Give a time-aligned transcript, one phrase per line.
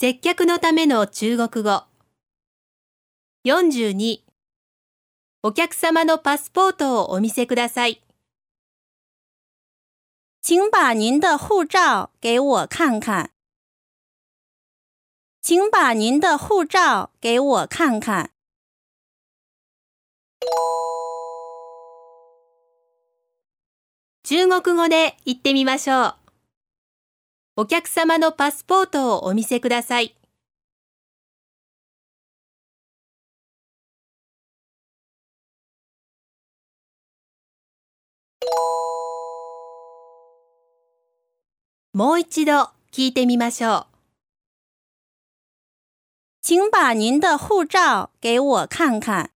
[0.00, 1.84] 接客のための中国語。
[3.44, 4.20] 42
[5.42, 8.00] お客様のパスポートをお見せください。
[10.42, 13.32] 请把您的护照给我看看。
[15.42, 18.30] 请把您的护照给我看看。
[24.22, 26.19] 中国語で言ってみましょう。
[27.60, 30.16] お客様のパスポートをお見せください。
[41.92, 43.86] もう一度聞いてみましょう。
[46.40, 49.32] 请把您的护照给我看看。